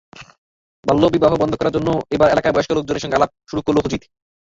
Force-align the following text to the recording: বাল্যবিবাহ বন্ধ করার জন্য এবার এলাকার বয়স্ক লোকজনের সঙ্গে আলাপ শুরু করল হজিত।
বাল্যবিবাহ 0.83 1.31
বন্ধ 1.35 1.53
করার 1.55 1.75
জন্য 1.77 1.89
এবার 2.15 2.31
এলাকার 2.31 2.53
বয়স্ক 2.53 2.71
লোকজনের 2.71 3.03
সঙ্গে 3.03 3.17
আলাপ 3.17 3.31
শুরু 3.49 3.61
করল 3.61 3.77
হজিত। 3.79 4.03